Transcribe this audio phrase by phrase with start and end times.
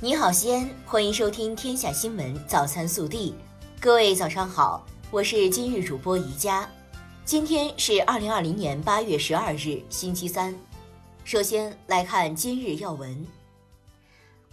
[0.00, 3.32] 你好，西安，欢迎收听《天下新闻早餐速递》。
[3.82, 6.70] 各位早上好，我是今日主播宜佳。
[7.24, 10.56] 今天是二零二零年八月十二日，星期三。
[11.24, 13.26] 首先来看今日要闻。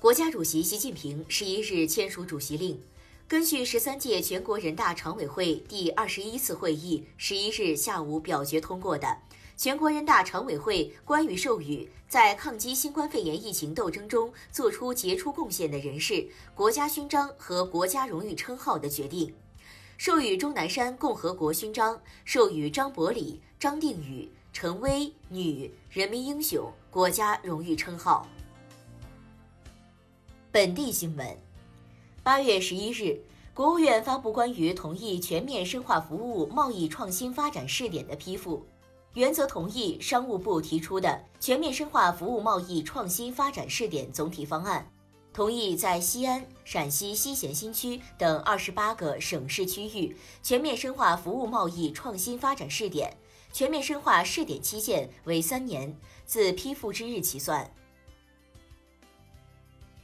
[0.00, 2.80] 国家主席习近平十一日签署主席令，
[3.28, 9.18] 根据十三届全国人大常委会第二十一次会议十一日下午表决通过的。
[9.56, 19.32] 全国人大常委会关于授予在抗击新冠肺炎疫情斗争中作出杰出贡献的人士国家勋章和国家荣誉称号的决定，
[19.96, 28.26] 授予钟南山共和国勋章，授予张伯礼、张定宇、陈薇女人民英雄国家荣誉称号。
[30.50, 31.38] 本地新闻：
[32.22, 33.20] 八月十一日，
[33.54, 38.66] 国务院发布关于同意全面深化服务贸易创新发展试点的批复。
[39.14, 44.90] 原则同意商务部提出的全面深化服务贸易创新发展试点总体方案，
[45.32, 53.16] 同意在西安、陕西西咸新区等二十八个省市区域全面深化服务贸易创新发展试点，
[53.52, 57.72] 全面深化试点期限为三年，自批复之日起算。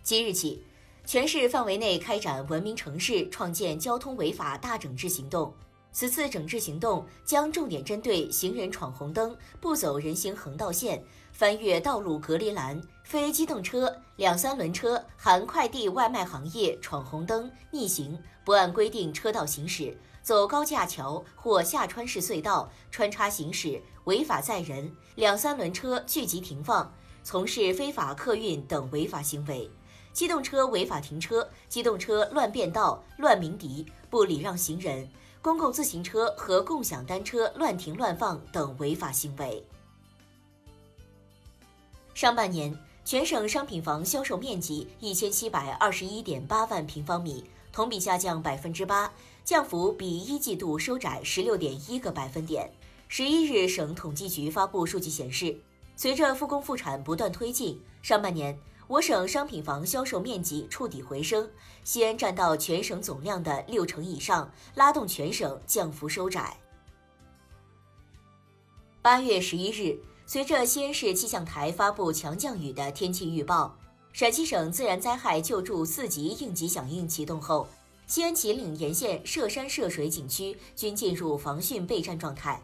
[0.04, 0.64] 即日起，
[1.04, 5.52] 全市范围内开展文明城市创建交通违法大整治行动。
[5.92, 26.94] 此次整治行动将重点针对行人闯红灯、不走人行横道线、翻越道路隔离栏、非机动车、两三轮车含快递外卖行业闯红灯、逆行、不按规定车道行驶、走高架桥或下穿式隧道、穿插行驶、违法载人、两三轮车聚集停放、
[27.24, 29.68] 从事非法客运等违法行为；
[30.12, 35.10] 机动车违法停车、机动车乱变道、乱鸣笛、不礼让行人。
[35.42, 39.64] 公共自行车和共享单车乱停乱放等违法行为。
[42.12, 49.10] 上半年，全省商品房销售面积一千七百二十一点八万平方米，同比下降百分之八，
[49.42, 52.70] 降幅比一季度收窄十六点一个百分点。
[53.08, 55.56] 十一日，省统计局发布数据显示，
[55.96, 58.58] 随着复工复产不断推进，上半年。
[58.90, 61.48] 我省商品房销售面积触底回升，
[61.84, 66.56] 西安占到全省总量的六成以上，拉动全省降幅收窄。
[69.00, 69.96] 八月十一日，
[70.26, 73.78] 随着西安市气象台发布强降雨的天气预报，
[74.12, 77.68] 陕西省自然灾害救助四级应急响应启动后，
[78.08, 82.60] 西安秦岭沿线涉山涉水景区均进入防汛备战状态。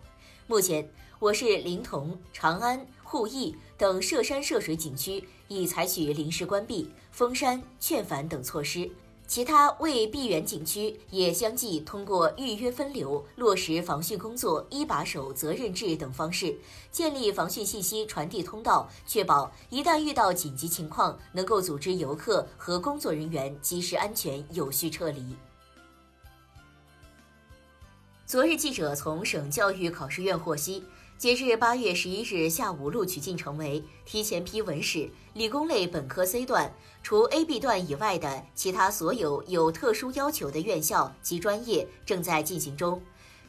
[0.48, 5.24] 目前，我市临潼、长安、鄠邑等涉山涉水景区。
[5.48, 8.90] 已采取临时关闭、封山、劝返等措施，
[9.28, 16.58] 其他未闭园景区也相继通过预约分流、落实防汛工作一把手责任制等方式，
[16.90, 25.36] 建立防汛信息传递通道，确保一旦遇到紧急情况，能够组织游客和工作人员及时安全有序撤离。
[28.26, 30.82] 昨日，记者从省教育考试院获悉。
[31.18, 36.70] 截至八月十一日下午，录取进程为提前批文史、理工类本科 C 段，
[37.02, 43.00] 除 A、B 段以外的其他所有有特殊要求的院校及专业正在进行中。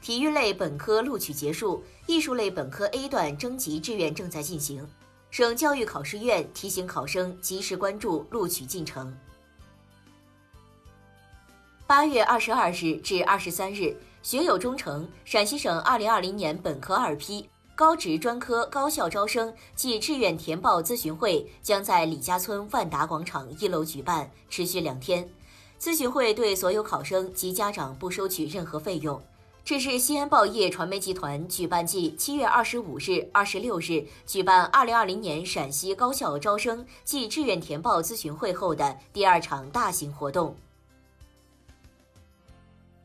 [0.01, 4.87] 体育类本科录取结束，艺术类本科 A 段征集志愿正在进行。
[5.29, 9.13] 省教育考试院提醒考生及时关注录取进程。
[11.85, 17.49] 八月二十二日至二十三日，学有忠诚陕西省二零二零年本科二批。
[17.77, 25.29] 高职专科高校招生暨志愿填报咨询会将在李家村万达广场一楼举办，持续两天。
[25.79, 29.21] 咨询会对所有考生及家长不收取任何费用。
[29.63, 40.55] 这是西安报业传媒集团举办继七月二十五日、二十六日举办二零二零年陕西高校招生暨志愿填报咨询会后的第二场大型活动。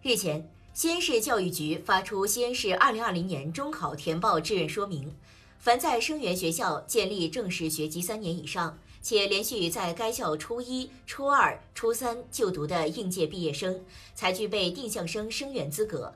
[0.01, 0.43] 日前。
[0.75, 5.15] 西安市教育局发出西安市2020年中考填报志愿说明，
[5.59, 13.85] 凡在生源学校建立正式学籍三年以上，且连续在该校初一、初二、初三就读的应届毕业生，
[14.15, 16.15] 才具备定向生生源资格。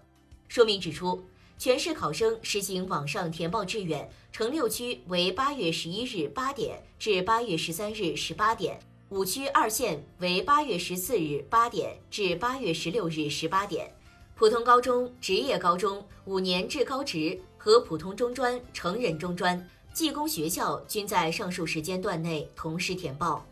[0.48, 1.22] 说明指出，
[1.58, 8.80] 全市考生实行网上填报志愿，城六区为八月十一日八点至八月十三日十八点，
[9.10, 13.92] 五区二县为八月十四日八点至八月十六日十八点。
[14.38, 23.46] 普通高中、职业高中、五年制高职和普通中专、成人中专、技工学校均在上述时间段内同时填报。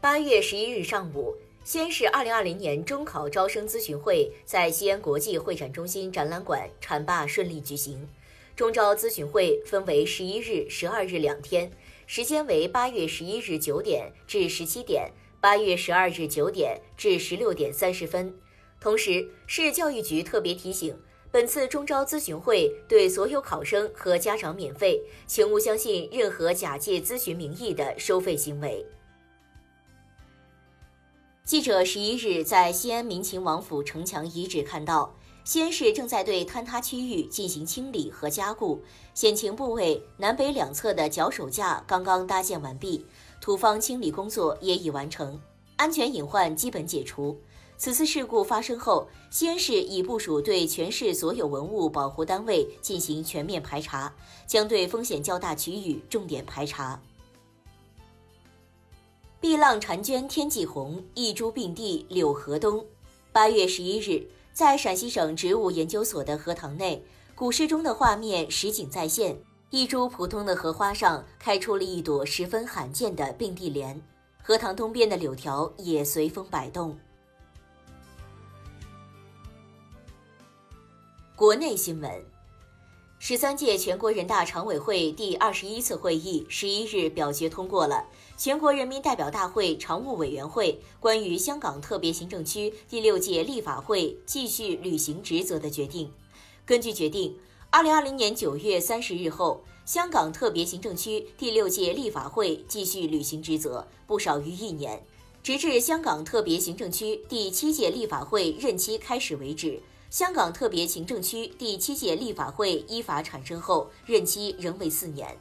[0.00, 1.32] 八月十一日上午，
[1.62, 8.08] 西安市二零二零年中考招生咨询会在西安国际会展中心展览馆浐灞顺利举行。
[8.56, 11.70] 中招咨询会分为十一日、十二日两天，
[12.08, 15.08] 时间为八月十一日九点至十七点，
[15.42, 18.32] 八月十二日九点至十六点三十分。
[18.78, 20.96] 同时，市教育局特别提醒，
[21.32, 28.86] 本次中招咨询会对所有考生和家长免费，请勿相信任何假借咨询名义的收费行为。
[31.42, 35.12] 记者十一日在西安民勤王府城墙遗址看到。
[35.44, 38.80] 西安市正在对坍塌区域进行清理和加固，
[39.12, 43.04] 险情部位南北两侧的脚手架刚刚搭建完毕，
[43.42, 45.36] 土方清理工作也已完成，
[45.74, 47.36] 安全隐患基本解除。
[47.76, 54.14] 此次事故发生后，西安市已部署对全市所有文物保护单位进行全面排查，
[54.46, 57.02] 将对风险较大区域重点排查。
[59.40, 62.86] 碧浪婵娟天际红，一株并蒂柳河东。
[63.32, 64.24] 八月十一日。
[64.54, 67.02] 在陕西省植物研究所的荷塘内，
[67.34, 69.34] 古诗中的画面实景再现。
[69.74, 73.98] 一株普通的荷花上开出了一朵十分罕见的并蒂莲，
[74.42, 76.94] 荷塘东边的柳条也随风摆动。
[81.34, 82.22] 国内新闻。
[83.18, 88.04] 十三届全国人大常委会第二十一次会议十一日表决通过了
[88.36, 96.12] 全国人民代表大会常务委员会关于香港特别行政区第六届立法会继续履行职责的决定。
[96.66, 97.38] 根据决定，
[97.74, 105.02] 二零二零年九月三十日后，香港特别行政区第六届立法会继续履行职责不少于一年，
[105.42, 109.80] 直至香港特别行政区第七届立法会任期开始为止。
[110.10, 115.34] 香港特别行政区第七届立法会依法产生后，任期仍为四年。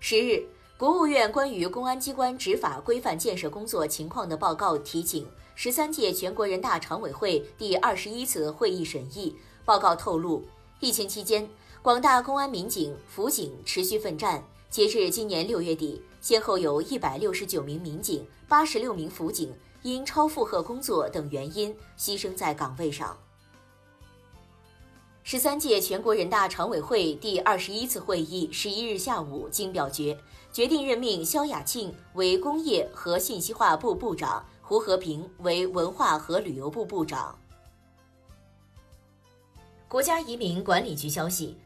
[0.00, 0.42] 十日，
[0.76, 5.24] 国务院关于公安机关执法规范建设工作情况的报告提请
[5.54, 9.36] 十三届全国人大常委会第二十一次会议审议。
[9.64, 10.42] 报告透露，
[10.80, 11.48] 疫情期间，
[11.80, 19.54] 广大公安民警、辅警持续奋战，截至今年六月底，先后有一百六十九名民警、八十六名辅警。
[19.82, 23.14] 因超负荷工作等原因牺牲在岗位上。
[25.26, 30.18] 十三届全国人大常委会第二十一次会议十一日下午经表决，
[30.52, 37.38] 决定任命肖亚庆为工业和信息化部部长，胡和平为文化和旅游部部长。
[39.88, 41.56] 国家移民管理局消息：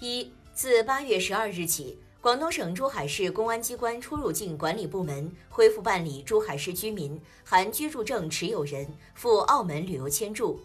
[0.00, 1.96] 一，自八月十二日起。
[2.20, 10.58] 广东省珠海市公安机关出入境管理部门恢复办理珠海市居民含居住证持有人赴澳门旅游签注。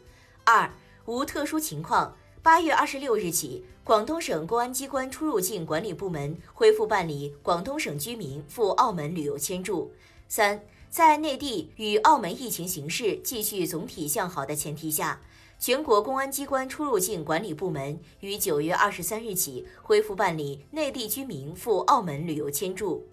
[0.46, 0.72] 二
[1.06, 9.92] 无特殊情况，八月二十六日起，广东省公安机关出入境管理部门恢复办理广东省居民赴澳门旅游签注。
[10.30, 15.22] 三在内地与澳门疫情形势继续总体向好的前提下。
[15.60, 23.06] 全国公安机关出入境管理部门于九月二十三日起恢复办理内地居民赴澳门旅游签注。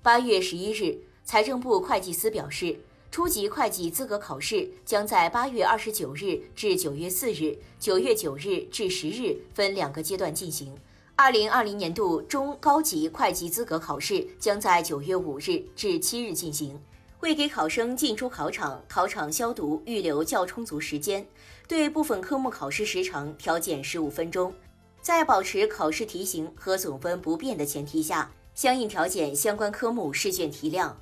[0.00, 2.78] 八月十一日，财政部会计司表示，
[3.16, 10.76] 初级会计资格考试将在八月二十九日至九月四日、九月九日至十日分两个阶段进行。
[11.14, 16.78] 二零二零年度中高级会计资格考试将在九月五日至七日进行。
[17.20, 21.26] 为给考生进出考场、考场消毒预留较充足时间，
[21.66, 24.52] 对部分科目考试时长调减十五分钟，
[25.00, 31.00] 在保持考试题型和总分不变的前提下，相应调减相关科目试卷题量。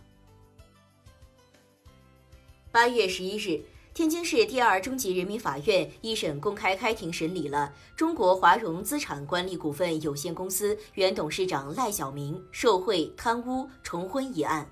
[2.75, 3.63] 八月十一日，
[3.95, 14.69] 天津市第二中级人民法院一审公开开庭审理了中国华融资产管理股份有限公司原董事长赖小民受贿、贪污、重婚一案。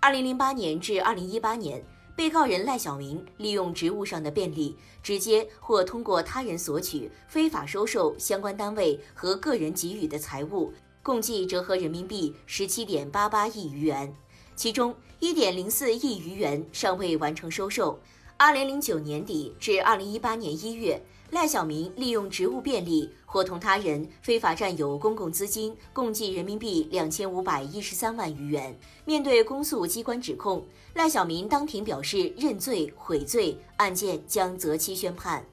[0.00, 1.82] 二零零八年至二零一八年，
[2.14, 14.14] 被告人赖小民利用职务上的便利，直接或通过他人索取、非法收受相关单位和个人给予的财物，共计折合人民币十七点八八亿余元，
[14.56, 17.96] 其中一点零四亿余元尚未完成收受。
[18.36, 21.00] 二零零九年底至二零一八年一月。
[21.32, 28.78] 赖小民利用职务便利伙同他人非法占有公共资金，共计人民币两千五百一十三万余元。
[29.04, 35.44] 面对公诉机关指控，赖小民当庭表示认罪悔罪，案件将择期宣判。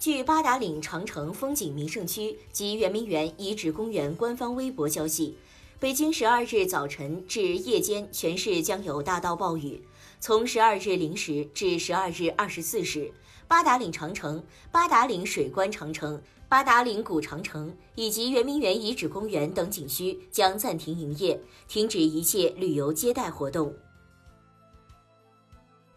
[0.00, 5.36] 据八达岭长城风景名胜区及圆明园遗址公园官方微博消息，
[5.78, 9.82] 北京十二日早晨至夜间全市将有大到暴雨。
[10.18, 13.12] 从十二日零时至十二日二十四时，
[13.46, 14.42] 八达岭长城、
[14.72, 16.18] 八达岭水关长城、
[16.48, 23.74] 八达岭古长城以及圆明园遗址公园等景区将暂停营业，停止一切旅游接待活动。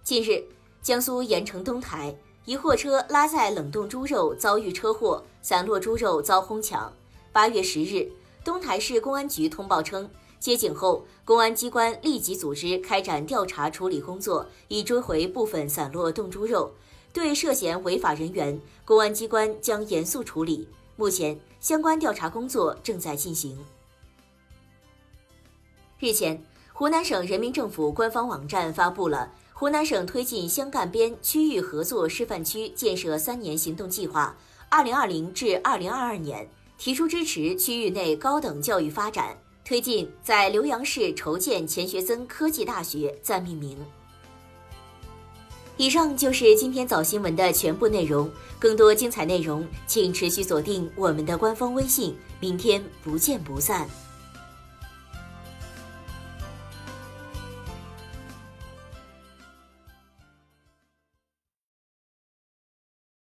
[0.03, 0.43] 近日，
[0.81, 6.91] 江苏盐城东台一货车拉载冷冻猪肉遭遇车祸，散落猪肉遭哄抢。
[7.31, 8.11] 八月十日，
[8.49, 16.73] 东台市公安局通报称，接警后，公安机关立即组织开展调查处理工作，已追回部分散落冻猪肉。
[17.13, 20.67] 对涉嫌违法人员，公安机关将严肃处理。
[20.95, 23.55] 目前，相关调查工作正在进行。
[25.99, 29.31] 日前，湖南省人民政府官方网站发布了。
[29.53, 34.35] 湖南省推进湘赣边区域合作示范区建设三年行动计划
[34.69, 36.49] （二零二零至二零二二年），
[36.79, 43.77] 提出支持区域内高等教育发展，推进在浏阳市筹建钱学森科技大学暂命名。
[45.75, 53.85] 以上就是今天早新闻的全部内容，更多精彩内容请持续锁定我们的官方微信，明天不见不散。